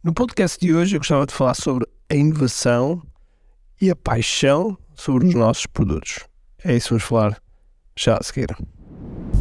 [0.00, 3.02] No podcast de hoje eu gostava de falar sobre a inovação
[3.80, 6.20] e a paixão sobre os nossos produtos.
[6.62, 7.42] É isso que vamos falar
[7.98, 8.56] já a seguir.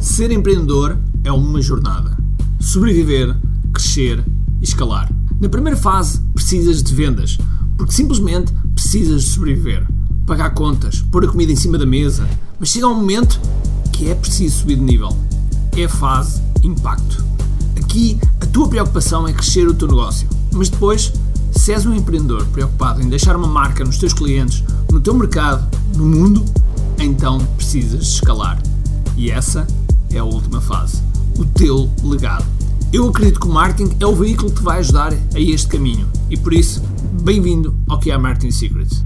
[0.00, 2.16] Ser empreendedor é uma jornada.
[2.60, 3.36] Sobreviver,
[3.72, 4.24] crescer
[4.60, 5.10] e escalar.
[5.40, 7.36] Na primeira fase precisas de vendas,
[7.76, 9.84] porque simplesmente precisas de sobreviver.
[10.24, 12.28] Pagar contas, pôr a comida em cima da mesa,
[12.60, 13.40] mas chega um momento
[13.92, 15.08] que é preciso subir de nível.
[15.76, 17.24] É a fase impacto.
[17.76, 21.12] Aqui a tua preocupação é crescer o teu negócio, mas depois,
[21.50, 25.68] se és um empreendedor preocupado em deixar uma marca nos teus clientes, no teu mercado,
[25.96, 26.44] no mundo,
[26.98, 28.60] então precisas escalar.
[29.16, 29.66] E essa
[30.12, 31.02] é a última fase,
[31.38, 32.46] o teu legado.
[32.92, 36.08] Eu acredito que o marketing é o veículo que te vai ajudar a este caminho
[36.30, 36.80] e por isso,
[37.22, 39.04] bem-vindo ao que é Marketing Secrets.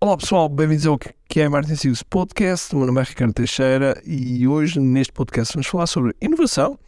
[0.00, 2.74] Olá pessoal, bem-vindos ao que é Martin Sigos Podcast.
[2.74, 6.78] O meu nome é Ricardo Teixeira e hoje neste podcast vamos falar sobre inovação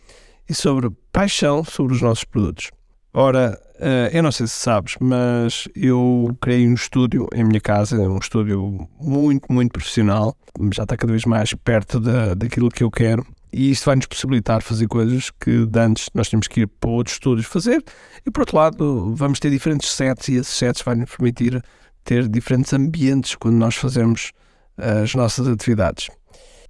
[0.49, 2.71] e sobre paixão sobre os nossos produtos.
[3.15, 7.97] Ora, eh, eu não sei se sabes, mas eu criei um estúdio em minha casa,
[7.99, 10.37] um estúdio muito, muito profissional,
[10.73, 13.27] já está cada vez mais perto da, daquilo que eu quero.
[13.53, 17.15] E isto vai nos possibilitar fazer coisas que antes nós temos que ir para outros
[17.17, 17.85] estúdios fazer.
[18.27, 21.63] E por outro lado, vamos ter diferentes sets e esses sets vão nos permitir
[22.03, 24.33] ter diferentes ambientes quando nós fazemos
[24.77, 26.09] eh, as nossas atividades.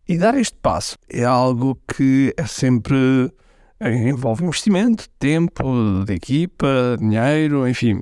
[0.07, 3.33] E dar este passo é algo que é sempre
[3.91, 7.95] envolve investimento, tempo, de equipa, dinheiro, enfim.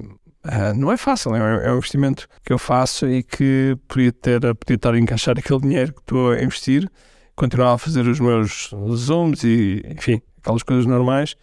[0.45, 4.41] Uh, não é fácil, é, é um investimento que eu faço e que podia, ter,
[4.57, 6.91] podia estar a encaixar aquele dinheiro que estou a investir,
[7.37, 11.37] continuar a fazer os meus zooms e, enfim, aquelas coisas normais,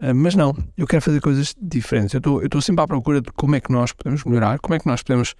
[0.00, 2.14] ah, mas não, eu quero fazer coisas diferentes.
[2.14, 4.74] Eu estou, eu estou sempre à procura de como é que nós podemos melhorar, como
[4.74, 5.32] é que nós podemos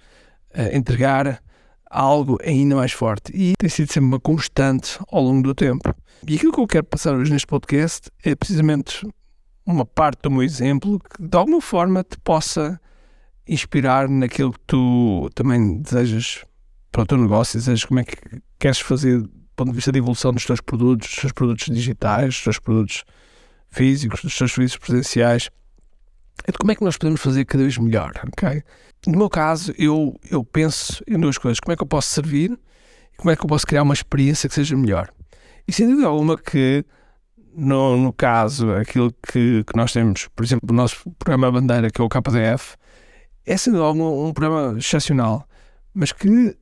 [0.55, 1.41] uh, entregar
[1.95, 3.31] algo ainda mais forte.
[3.33, 5.95] E tem sido sempre uma constante ao longo do tempo.
[6.27, 9.07] E aquilo que eu quero passar hoje neste podcast é precisamente
[9.65, 12.79] uma parte do meu exemplo que de alguma forma te possa
[13.47, 16.43] inspirar naquilo que tu também desejas
[16.91, 18.15] para o teu negócio, desejas como é que
[18.59, 22.27] queres fazer do ponto de vista de evolução dos teus produtos, dos teus produtos digitais,
[22.27, 23.03] dos teus produtos
[23.69, 25.49] físicos, dos seus serviços presenciais,
[26.43, 28.61] é de como é que nós podemos fazer cada vez melhor, ok?
[29.07, 31.59] No meu caso, eu, eu penso em duas coisas.
[31.59, 32.51] Como é que eu posso servir
[33.13, 35.09] e como é que eu posso criar uma experiência que seja melhor.
[35.67, 36.83] E sem dúvida alguma que,
[37.55, 42.01] no, no caso, aquilo que, que nós temos, por exemplo, o nosso programa bandeira, que
[42.01, 42.75] é o KDF,
[43.45, 45.47] é sem dúvida alguma um programa excepcional,
[45.93, 46.55] mas que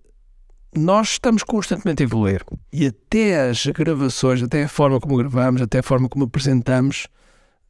[0.75, 2.43] nós estamos constantemente a evoluir.
[2.71, 7.07] E até as gravações, até a forma como gravamos, até a forma como apresentamos,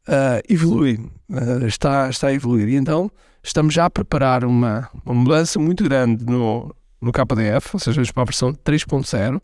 [0.08, 1.00] uh, evolui.
[1.30, 2.70] Uh, está, está a evoluir.
[2.70, 3.12] E então
[3.44, 8.24] estamos já a preparar uma, uma mudança muito grande no, no KDF, ou seja, para
[8.24, 9.42] a versão 3.0.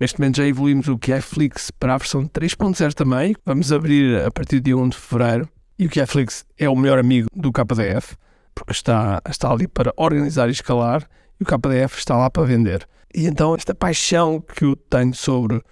[0.00, 3.36] Neste momento já evoluímos o QIFlix para a versão 3.0 também.
[3.44, 5.48] Vamos abrir a partir de 1 de fevereiro.
[5.78, 8.16] E o QIFlix é o melhor amigo do KDF,
[8.54, 11.08] porque está, está ali para organizar e escalar,
[11.40, 12.86] e o KDF está lá para vender.
[13.14, 15.62] E então esta paixão que eu tenho sobre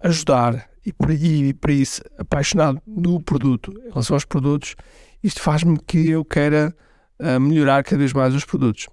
[0.00, 4.74] ajudar e por aí, para isso, apaixonado no produto, em relação aos produtos,
[5.22, 6.74] isto faz-me que eu queira
[7.20, 8.88] uh, melhorar cada vez mais os produtos.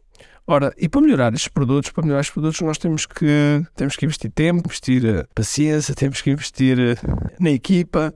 [0.45, 4.05] Ora, e para melhorar estes produtos, para melhorar estes produtos, nós temos que, temos que
[4.05, 8.13] investir tempo, investir uh, paciência, temos que investir uh, na equipa,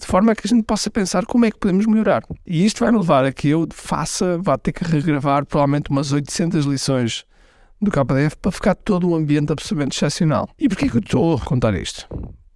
[0.00, 2.24] de forma que a gente possa pensar como é que podemos melhorar.
[2.46, 6.10] E isto vai me levar a que eu faça, vá ter que regravar provavelmente umas
[6.10, 7.26] 800 lições
[7.82, 10.48] do KDF para ficar todo um ambiente absolutamente excepcional.
[10.58, 12.08] E porquê que eu estou a contar isto?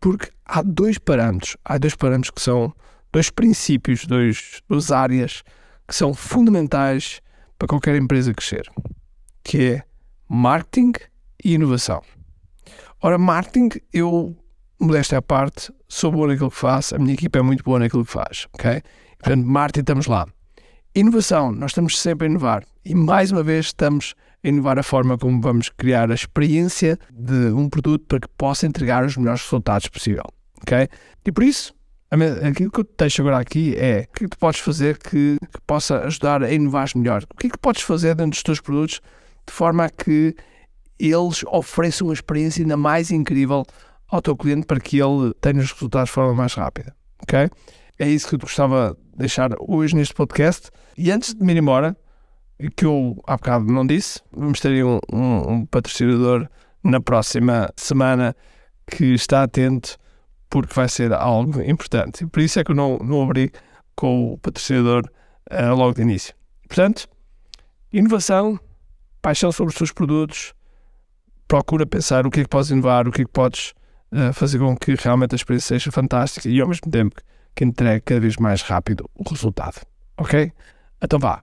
[0.04, 2.74] Porque há dois parâmetros, há dois parâmetros que são
[3.10, 5.42] dois princípios, dois, duas áreas
[5.88, 7.22] que são fundamentais
[7.58, 8.70] para qualquer empresa crescer,
[9.42, 9.82] que é
[10.28, 10.92] marketing
[11.42, 12.02] e inovação.
[13.00, 14.36] Ora, marketing, eu,
[14.78, 18.04] modéstia à parte, sou bom naquilo que faço, a minha equipa é muito boa naquilo
[18.04, 18.82] que faz, ok?
[19.18, 20.26] Portanto, marketing, estamos lá.
[20.94, 22.62] Inovação, nós estamos sempre a inovar.
[22.84, 27.68] E mais uma vez estamos inovar a forma como vamos criar a experiência de um
[27.68, 30.24] produto para que possa entregar os melhores resultados possível.
[30.62, 30.88] Ok?
[31.24, 31.74] E por isso,
[32.46, 34.98] aquilo que eu te deixo agora aqui é o que, é que tu podes fazer
[34.98, 37.24] que, que possa ajudar a inovar melhor.
[37.32, 39.00] O que é que podes fazer dentro dos teus produtos
[39.46, 40.34] de forma a que
[40.98, 43.64] eles ofereçam uma experiência ainda mais incrível
[44.08, 46.94] ao teu cliente para que ele tenha os resultados de forma mais rápida.
[47.22, 47.50] Ok?
[47.98, 50.70] É isso que eu gostava de deixar hoje neste podcast.
[50.96, 51.96] E antes de me ir embora,
[52.76, 56.48] que eu há bocado não disse, vamos ter um, um, um patrocinador
[56.82, 58.36] na próxima semana
[58.86, 59.98] que está atento
[60.48, 62.26] porque vai ser algo importante.
[62.26, 63.50] Por isso é que eu não, não abri
[63.96, 65.04] com o patrocinador
[65.50, 66.34] uh, logo de início.
[66.68, 67.08] Portanto,
[67.92, 68.58] inovação,
[69.20, 70.54] paixão sobre os teus produtos,
[71.48, 73.74] procura pensar o que é que podes inovar, o que é que podes
[74.12, 77.20] uh, fazer com que realmente a experiência seja fantástica e ao mesmo tempo
[77.54, 79.80] que entregue cada vez mais rápido o resultado.
[80.16, 80.52] Ok?
[81.02, 81.42] Então vá,